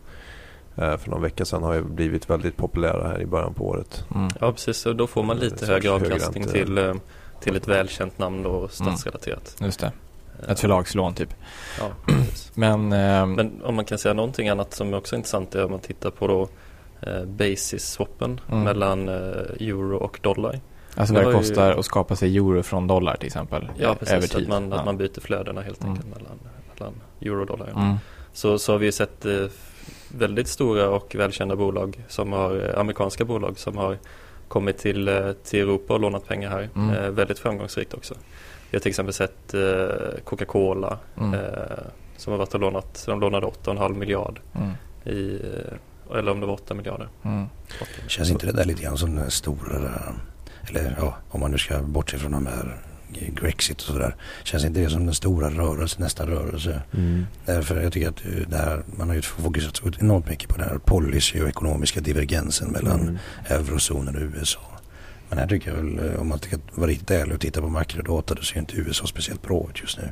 [0.75, 4.05] för någon vecka sedan har ju blivit väldigt populära här i början på året.
[4.15, 4.29] Mm.
[4.39, 6.93] Ja precis, och då får man Eh, lite högre avkastning till, eh,
[7.41, 9.55] till ett välkänt namn och statsrelaterat.
[9.61, 9.91] Just det.
[10.45, 11.33] Eh, Ett förlagslån typ.
[11.79, 12.13] Ja.
[12.53, 15.71] Men, ehm, Men om man kan säga någonting annat som också är intressant är om
[15.71, 16.47] man tittar på då
[17.01, 18.63] eh, basis-swappen Mm.
[18.63, 19.15] mellan eh,
[19.67, 20.59] euro och dollar.
[20.95, 23.69] alltså det vad det var ju- kostar att skapa sig euro från dollar till exempel.
[23.77, 24.41] Ja över precis, tid.
[24.43, 24.77] att man, Ja.
[24.79, 25.93] att man byter flödena helt Mm.
[25.93, 26.39] enkelt mellan,
[26.73, 27.67] mellan euro och dollar.
[27.75, 27.95] Mm.
[28.33, 29.45] Så, så har vi sett eh,
[30.17, 33.97] väldigt stora och välkända bolag, som har, eh, amerikanska bolag som har
[34.47, 36.69] kommit till, eh, till Europa och lånat pengar här.
[36.75, 36.95] Mm.
[36.95, 38.15] Eh, väldigt framgångsrikt också.
[38.69, 41.33] Vi har till exempel sett eh, Coca-Cola Mm.
[41.33, 41.39] eh,
[42.17, 44.69] som har varit och lånat, de lånade 8,5 miljard Mm.
[45.17, 45.41] i,
[46.11, 47.07] eh, eller om det var 8 miljarder.
[47.23, 47.45] Mm.
[48.07, 49.75] Känns inte det där lite grann som den stora,
[50.69, 52.77] eller ja, om man nu ska bortse från de här
[53.41, 54.15] Grexit och sådär.
[54.43, 56.81] Känns inte det som den stora rörelsen, nästa rörelse?
[57.45, 60.57] Därför jag tycker att eh, det här, man har ju fokuserat så enormt mycket på
[60.57, 63.17] den här policy och ekonomiska divergensen mellan Mm.
[63.47, 64.59] eurozonen och USA.
[65.29, 67.69] Men här tycker jag väl, eh, om man ska vara riktigt ärlig och titta på
[67.69, 70.11] makrodata, då ser inte USA speciellt bra ut just nu.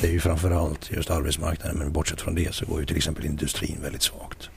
[0.00, 3.24] Det är ju framförallt just arbetsmarknaden, men bortsett från det så går ju till exempel
[3.24, 4.50] industrin väldigt svagt.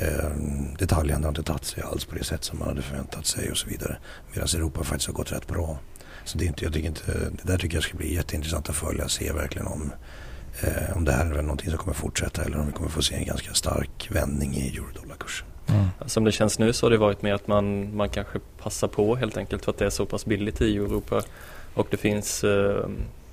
[0.00, 0.30] Eh,
[0.78, 3.56] detaljhandeln har inte tagit sig alls på det sätt som man hade förväntat sig och
[3.58, 3.96] så vidare.
[4.32, 5.78] Medan Europa faktiskt har gått rätt bra.
[6.28, 8.76] Så det, är inte, jag tycker inte, det där tycker jag ska bli jätteintressant att
[8.76, 9.08] följa.
[9.08, 9.92] Se verkligen om,
[10.60, 13.14] eh, om det här är någonting som kommer fortsätta eller om vi kommer få se
[13.14, 15.46] en ganska stark vändning i eurodollarkursen.
[15.66, 15.86] Mm.
[16.06, 19.16] Som det känns nu så har det varit mer att man, man kanske passar på
[19.16, 21.22] helt enkelt för att det är så pass billigt i Europa
[21.74, 22.88] och det finns eh,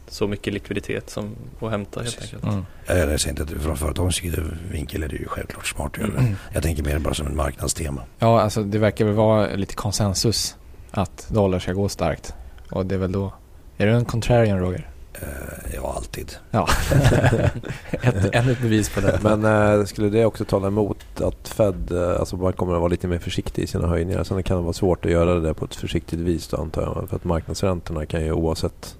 [0.08, 2.34] så mycket likviditet som att hämta helt Precis.
[2.34, 2.54] enkelt.
[2.54, 2.66] Mm.
[3.10, 4.24] Jag säger inte att från företagens
[4.72, 6.36] vinkel är det ju självklart smart att göra det.
[6.54, 8.02] Jag tänker mer bara som ett marknadstema.
[8.20, 10.56] Ja, alltså det verkar väl vara lite konsensus
[10.92, 12.34] att dollar ska gå starkt.
[12.72, 13.34] Och det är väl då...
[13.78, 14.90] Är du en contrarian Roger?
[15.14, 16.32] Eh, Ja, alltid.
[16.52, 16.68] Ja.
[17.92, 19.20] ett, ännu ett bevis på det.
[19.24, 22.90] Men eh, skulle det också tala emot att Fed eh, alltså bara kommer att vara
[22.90, 24.24] lite mer försiktig i sina höjningar?
[24.24, 27.10] Sen kan det vara svårt att göra det på ett försiktigt vis då antar jag.
[27.10, 28.98] För att marknadsräntorna kan ju oavsett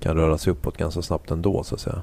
[0.00, 2.02] kan röra sig uppåt ganska snabbt ändå så att säga.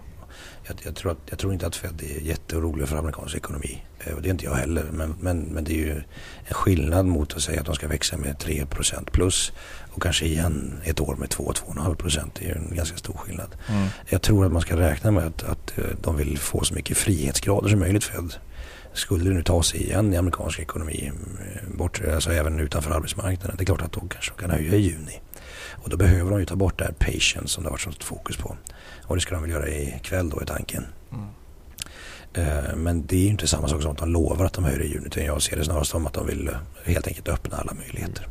[0.68, 3.84] Jag, jag, tror att, jag tror inte att Fed är jätteorolig för amerikansk ekonomi.
[4.00, 4.86] Eh, och det är inte jag heller.
[4.92, 6.02] Men, men, men det är ju
[6.46, 9.52] en skillnad mot att säga att de ska växa med 3% plus
[9.92, 12.36] och kanske igen ett år med 2-2,5 procent.
[12.36, 13.56] Det är ju en ganska stor skillnad.
[13.70, 13.88] Mm.
[14.10, 16.98] Jag tror att man ska räkna med att, att eh, de vill få så mycket
[16.98, 18.34] frihetsgrader som möjligt Fed.
[18.94, 23.56] Skulle det nu ta sig igen i amerikansk ekonomi, eh, bort, alltså även utanför arbetsmarknaden,
[23.58, 25.20] det är klart att de kanske kan höja i juni.
[25.74, 28.04] Och då behöver de ju ta bort det här patience som det har varit sånt
[28.04, 28.56] fokus på.
[29.04, 30.86] Och det ska de väl göra ikväll då i tanken.
[31.12, 31.26] Mm.
[32.34, 34.82] Eh, Men det är ju inte samma sak som att de lovar att de höjer
[34.82, 35.06] i juni.
[35.06, 36.54] Utan jag ser det snarast som att de vill eh,
[36.86, 38.28] helt enkelt öppna alla möjligheter.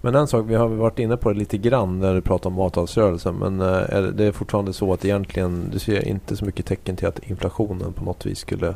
[0.00, 2.58] Men en sak, vi har varit inne på det lite grann när du pratar om
[2.58, 3.34] avtalsrörelsen.
[3.34, 7.06] Men eh, är det- fortfarande så att egentligen, du ser inte så mycket tecken till
[7.08, 8.74] att inflationen på något vis skulle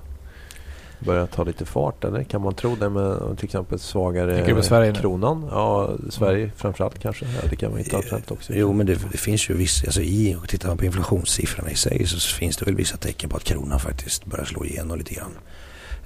[1.04, 2.24] börja ta lite fart eller?
[2.24, 4.98] Kan man tro det med till exempel svagare Tänker du på Sverige nu?
[4.98, 5.48] kronan?
[5.50, 7.24] Ja, Sverige framförallt kanske.
[7.24, 8.52] Ja, det kan man internationellt också.
[8.54, 11.74] Jo men det, det finns ju vissa, alltså i, och tittar man på inflationssiffrorna i
[11.74, 15.14] sig så finns det väl vissa tecken på att kronan faktiskt börjar slå igenom lite
[15.14, 15.32] grann.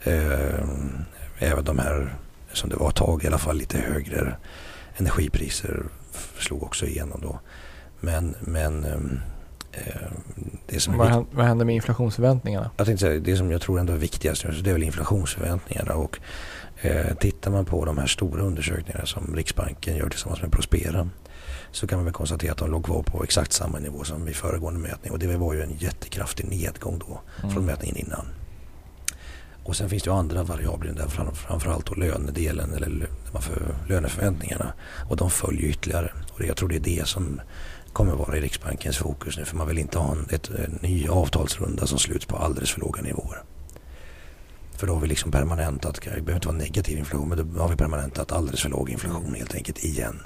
[0.04, 0.68] Eh,
[1.38, 2.14] även de här,
[2.52, 4.36] som det var ett tag i alla fall, lite högre
[4.96, 5.82] energipriser
[6.38, 7.40] slog också igenom då.
[8.00, 9.35] Men, men ehm, eh,
[10.66, 12.70] det som Vad, viktigt hän- vad händer med inflationsförväntningarna?
[12.76, 15.94] Jag tänkte säga, det som jag tror ändå är viktigast det är väl inflationsförväntningarna.
[15.94, 16.18] Och,
[16.82, 21.08] eh, tittar man på de här stora undersökningarna som Riksbanken gör tillsammans med Prospera
[21.72, 24.36] så kan man väl konstatera att de låg kvar på exakt samma nivå som vid
[24.36, 25.12] föregående mätning.
[25.12, 27.64] Och det var ju en jättekraftig nedgång då från Mm.
[27.64, 28.26] mätningen innan.
[29.64, 33.08] Och sen finns det ju andra variabler där fram, framförallt då lönedelen eller
[33.88, 34.72] löneförväntningarna.
[35.08, 36.12] Och de följer ytterligare.
[36.32, 37.40] Och jag tror det är det som
[37.96, 39.44] kommer vara i Riksbankens fokus nu.
[39.44, 42.80] För man vill inte ha en, ett, en ny avtalsrunda som sluts på alldeles för
[42.80, 43.42] låga nivåer.
[44.76, 47.68] För då har vi liksom permanentat, det behöver inte vara negativ inflation, men då har
[47.68, 50.22] vi permanentat alldeles för låg inflation helt enkelt igen.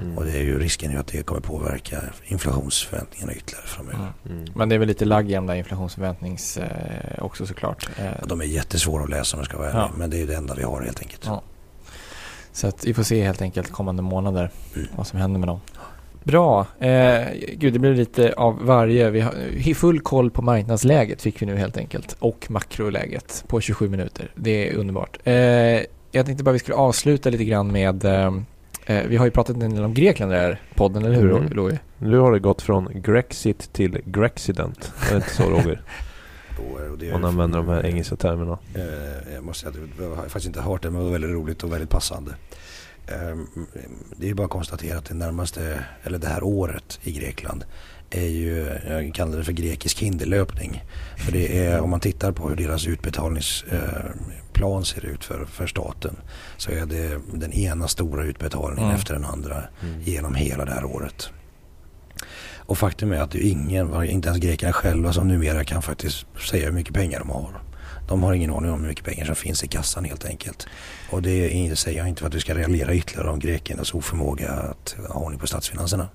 [0.00, 0.18] Mm.
[0.18, 4.12] Och det är ju risken är att det kommer påverka inflationsförväntningarna ytterligare framöver.
[4.26, 4.38] Mm.
[4.38, 4.52] Mm.
[4.56, 7.88] Men det är väl lite lagg i de där inflationsförväntnings eh, också såklart.
[7.98, 9.90] Eh, Ja, de är jättesvåra att läsa om jag ska vara ärlig, Ja.
[9.96, 11.22] men det är ju det enda vi har helt enkelt.
[11.26, 11.42] Ja.
[12.52, 14.88] Så att vi får se helt enkelt kommande månader Mm.
[14.96, 15.60] vad som händer med dem.
[16.26, 16.66] Bra.
[16.78, 19.10] Eh, gud, det blir lite av varje.
[19.10, 22.16] Vi har full koll på marknadsläget fick vi nu helt enkelt.
[22.18, 24.30] Och makroläget på 27 minuter.
[24.34, 25.18] Det är underbart.
[25.24, 25.34] Eh,
[26.10, 28.32] jag tänkte bara vi skulle avsluta lite grann med eh,
[28.86, 31.36] eh, vi har ju pratat en del om Grekland i den här podden, eller hur
[31.36, 31.52] Mm.
[31.52, 31.78] Louis?
[31.98, 34.92] Nu har det gått från Grexit till Grexident.
[35.06, 35.82] Är det inte så Roger?
[37.12, 38.58] Man använder de här engelska termerna.
[38.74, 41.30] Eh, jag måste säga att jag har faktiskt inte hört det men det var väldigt
[41.30, 42.30] roligt och väldigt passande.
[43.06, 43.36] Eh,
[44.16, 47.64] det är bara att konstatera att det närmaste, eller det här året i Grekland
[48.10, 50.84] är ju, jag kallar det för grekisk hinderlöpning.
[51.18, 56.16] För det är, om man tittar på hur deras utbetalningsplan ser ut för, för staten
[56.56, 58.96] så är det den ena stora utbetalningen Mm.
[58.96, 60.00] efter den andra Mm.
[60.02, 61.30] genom hela det här året.
[62.56, 66.26] Och faktum är att det är ingen, inte ens grekerna själva som numera kan faktiskt
[66.50, 67.60] säga hur mycket pengar de har.
[68.08, 70.66] De har ingen aning om hur mycket pengar som finns i kassan helt enkelt.
[71.10, 71.30] Och det
[71.70, 75.20] är- säger jag inte för att vi ska raljera ytterligare om grekernas oförmåga att ha
[75.20, 76.08] ordning på statsfinanserna.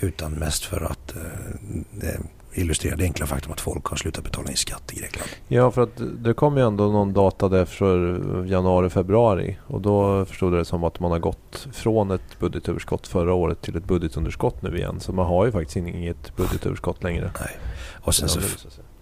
[0.00, 2.20] Utan mest för att eh, eh,
[2.54, 5.28] illustrera det enkla faktum att folk har slutat betala in skatt i Grekland.
[5.48, 9.56] Ja, för att det kom ju ändå någon data där för januari, februari.
[9.66, 13.62] Och då förstod jag det som att man har gått från ett budgetöverskott förra året
[13.62, 15.00] till ett budgetunderskott nu igen.
[15.00, 17.30] Så man har ju faktiskt inget budgetöverskott längre.
[17.40, 17.56] Nej.
[18.00, 18.40] Och sen, så,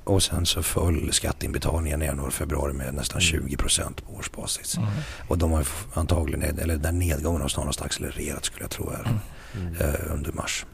[0.05, 3.49] Och sen så föll skatteinbetalningen i januari februari med nästan Mm.
[3.49, 4.77] 20 procent på årsbasis.
[4.77, 4.89] Mm.
[5.29, 9.21] Och de har antagligen, eller den nedgången har snarast accelererat skulle jag tro är.
[9.61, 9.75] Mm.
[9.81, 10.67] eh, under mars.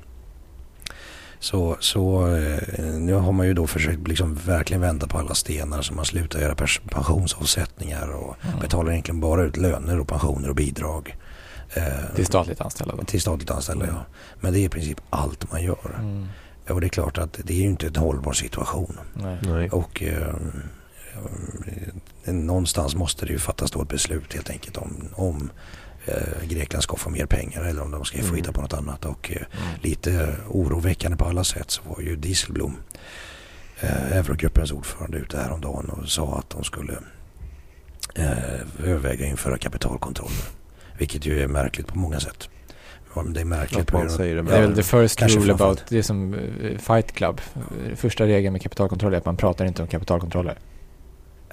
[1.38, 5.83] Så, så eh, nu har man ju då försökt liksom verkligen vända på alla stenar
[5.83, 6.55] så man slutar göra
[6.90, 8.59] pensionsavsättningar och Mm.
[8.61, 11.16] betalar egentligen bara ut löner och pensioner och bidrag.
[11.75, 13.05] Eh, Till statligt anställda då?
[13.05, 14.05] till statligt anställda ja.
[14.40, 16.27] Men det är i princip allt man gör.
[16.73, 18.99] Och det är klart att det är ju inte en hållbar situation.
[19.15, 19.39] Nej.
[19.43, 19.71] Nej.
[19.71, 20.35] Och eh,
[22.25, 25.51] någonstans måste det ju fattas då ett beslut helt enkelt om, om
[26.07, 28.37] eh, Grekland ska få mer pengar eller om de ska få Mm.
[28.37, 29.05] hitta på något annat.
[29.05, 29.81] Och eh, Mm.
[29.83, 32.77] lite oroväckande på alla sätt så var ju Dieselblom,
[33.81, 36.93] eh, Eurogruppens ordförande, ute häromdagen och sa att de skulle
[38.15, 40.45] eh, överväga införa kapitalkontroller.
[40.99, 42.49] Vilket ju är märkligt på många sätt.
[43.14, 45.53] Ja, men Det är märkligt Att man säger det Det är väl the first rule
[45.53, 47.40] about, det är som eh, Fight Club.
[47.55, 50.59] Eh, Första regeln med kapitalkontroll är att man pratar inte om kapitalkontroller.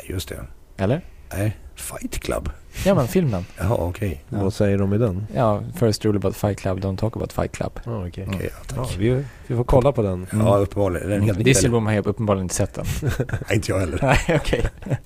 [0.09, 0.45] Just det.
[0.77, 1.01] Eller?
[1.33, 2.49] Nej, Fight Club.
[2.85, 3.45] Ja men filmen.
[3.57, 4.23] Jaha, okej.
[4.29, 4.43] Ja.
[4.43, 5.27] Vad säger de i den?
[5.35, 7.79] Ja, first rule about Fight Club, don't talk about Fight Club.
[7.85, 8.23] Ja, okej.
[8.23, 8.35] Mm.
[8.35, 8.95] Okej, ja, Ja, tack.
[8.99, 10.27] vi, vi får kolla på den.
[10.31, 11.09] Ja, uppenbarligen.
[11.09, 11.43] Den är helt ny, eller?
[11.53, 12.85] Dieselblom har helt uppenbarligen inte sett den.
[13.27, 13.99] Nej, inte jag heller.
[14.01, 14.65] Nej, okej.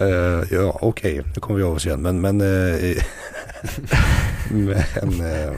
[0.00, 1.22] Eh, ja, okej.
[1.34, 2.02] Nu kommer vi av oss igen.
[2.02, 2.96] Men, men, eh,
[4.50, 4.70] Men,
[5.20, 5.52] eh,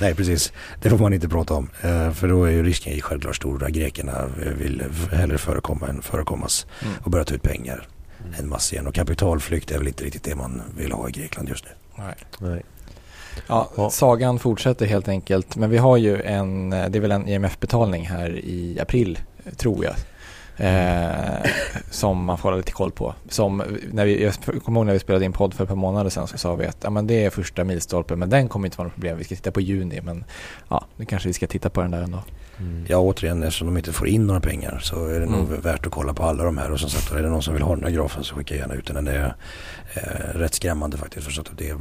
[0.00, 1.70] nej precis, det får man inte prata om.
[1.82, 4.24] Eh, för då är ju risken självklart stor att grekerna
[4.58, 4.82] vill
[5.12, 6.94] hellre förekomma än förekommas Mm.
[7.02, 7.86] och börja ta ut pengar
[8.38, 8.86] en massa igen.
[8.86, 11.70] Och kapitalflykt är väl inte riktigt det man vill ha i Grekland just nu.
[12.04, 12.14] Nej.
[12.38, 12.62] Nej.
[13.46, 13.90] Ja, Ja.
[13.90, 15.56] sagan fortsätter helt enkelt.
[15.56, 19.18] Men vi har ju en, det är väl en IMF-betalning här i april,
[19.56, 19.94] tror jag.
[20.56, 21.50] Eh,
[21.90, 23.14] som man får hålla lite koll på.
[23.28, 24.34] Som när vi, jag
[24.64, 26.66] kommer ihåg när vi spelade in podd för ett par månader sedan så sa vi
[26.66, 29.18] att ja, men det är första milstolpen men den kommer inte vara något problem.
[29.18, 30.24] Vi ska titta på juni men
[30.68, 32.22] ja, nu kanske vi ska titta på den där ändå.
[32.58, 32.84] Mm.
[32.88, 35.60] Ja återigen eftersom de inte får in några pengar så är det nog Mm.
[35.60, 36.70] värt att kolla på alla de här.
[36.70, 38.74] Och som sagt är det någon som vill ha den här grafen så skicka gärna
[38.74, 39.04] ut den.
[39.04, 39.34] Den är
[39.94, 41.24] eh, rätt skrämmande faktiskt.
[41.24, 41.78] För så att det är, eh,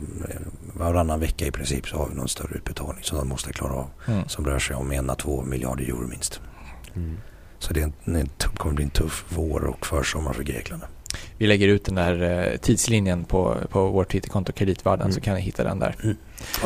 [0.74, 3.88] varannan vecka i princip så har vi någon större utbetalning som de måste klara av.
[4.08, 4.28] Mm.
[4.28, 6.42] Som rör sig om en à två miljarder euro minst.
[6.96, 7.18] Mm.
[7.60, 10.82] Så det är en, tuff- kommer bli en tuff vår och försommar för Grekland.
[11.38, 15.14] Vi lägger ut den där eh, tidslinjen på, på vårt Twitterkonto Kreditvärden Mm.
[15.14, 15.96] så kan ni hitta den där.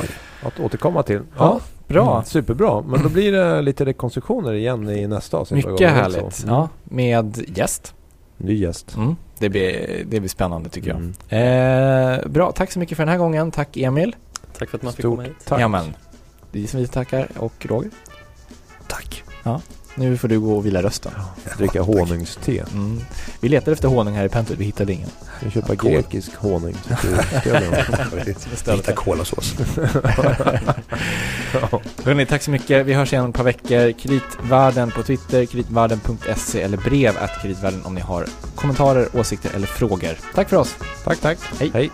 [0.02, 0.08] Oj.
[0.44, 1.22] Att återkomma till.
[1.38, 2.12] Ja, bra.
[2.14, 2.82] Mm, superbra.
[2.82, 5.66] Men då blir det lite rekonstruktioner igen i nästa avsnitt.
[5.68, 6.34] Mycket härligt.
[6.34, 6.48] så?
[6.48, 7.94] Ja, med gäst.
[8.38, 8.96] Ny gäst.
[8.96, 9.16] Mm.
[9.40, 10.98] Det, blir, det blir spännande tycker jag.
[10.98, 12.20] Mm.
[12.22, 13.52] Eh, bra, tack så mycket för den här gången.
[13.52, 14.16] Tack Emil.
[14.58, 15.36] Tack för att man fick Stort komma hit.
[15.46, 15.60] tack.
[15.62, 15.94] Jamen,
[16.52, 17.28] det är som vi tackar.
[17.38, 17.92] Och Roger,
[18.88, 19.24] Tack.
[19.98, 21.12] Nu får du gå och vila rösten.
[21.58, 22.52] Dricka honungste.
[22.74, 23.02] Mm.
[23.40, 25.10] Vi letade efter honung här i Pentwood, vi hittade ingen.
[25.44, 25.92] Vi köpa Kol.
[25.92, 26.76] grekisk honung.
[28.76, 29.54] Lite kolasås.
[31.54, 31.82] Ja.
[32.04, 32.86] Hörrni, tack så mycket.
[32.86, 33.92] Vi hörs igen om ett par veckor.
[33.92, 40.18] Kreditvärlden på Twitter, kreditvärlden.se eller brev att kreditvärlden om ni har kommentarer, åsikter eller frågor.
[40.36, 40.76] Tack för oss.
[41.04, 41.38] Tack, tack.
[41.60, 41.72] Hej.
[41.74, 41.92] Hej.